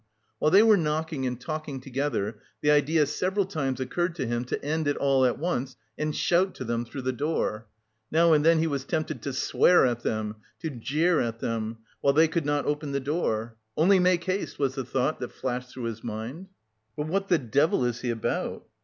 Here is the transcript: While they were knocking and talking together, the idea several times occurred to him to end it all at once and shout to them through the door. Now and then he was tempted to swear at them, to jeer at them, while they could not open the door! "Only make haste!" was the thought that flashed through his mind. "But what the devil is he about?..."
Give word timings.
While 0.39 0.49
they 0.49 0.63
were 0.63 0.77
knocking 0.77 1.27
and 1.27 1.39
talking 1.39 1.79
together, 1.79 2.41
the 2.61 2.71
idea 2.71 3.05
several 3.05 3.45
times 3.45 3.79
occurred 3.79 4.15
to 4.15 4.25
him 4.25 4.45
to 4.45 4.59
end 4.65 4.87
it 4.87 4.97
all 4.97 5.25
at 5.25 5.37
once 5.37 5.75
and 5.95 6.15
shout 6.15 6.55
to 6.55 6.63
them 6.63 6.85
through 6.85 7.03
the 7.03 7.11
door. 7.13 7.67
Now 8.09 8.33
and 8.33 8.43
then 8.43 8.57
he 8.57 8.65
was 8.65 8.83
tempted 8.83 9.21
to 9.21 9.31
swear 9.31 9.85
at 9.85 10.01
them, 10.01 10.37
to 10.61 10.71
jeer 10.71 11.19
at 11.19 11.39
them, 11.39 11.81
while 11.99 12.13
they 12.13 12.27
could 12.27 12.47
not 12.47 12.65
open 12.65 12.93
the 12.93 12.99
door! 12.99 13.57
"Only 13.77 13.99
make 13.99 14.23
haste!" 14.23 14.57
was 14.57 14.73
the 14.73 14.83
thought 14.85 15.19
that 15.19 15.33
flashed 15.33 15.69
through 15.69 15.83
his 15.83 16.03
mind. 16.03 16.47
"But 16.97 17.05
what 17.05 17.27
the 17.27 17.37
devil 17.37 17.85
is 17.85 18.01
he 18.01 18.09
about?..." 18.09 18.63